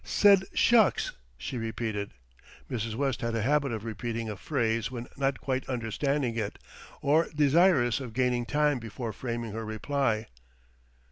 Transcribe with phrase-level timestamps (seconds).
[0.03, 2.09] "Said 'shucks!'" she repeated.
[2.71, 2.95] Mrs.
[2.95, 6.57] West had a habit of repeating a phrase when not quite understanding it,
[7.03, 10.25] or desirous of gaining time before framing her reply.